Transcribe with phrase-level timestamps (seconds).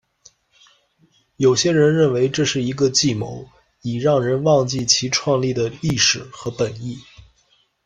[1.35, 3.47] 有些人认为这是一个计谋，
[3.83, 6.97] 以让人忘记其创立的历史和本意。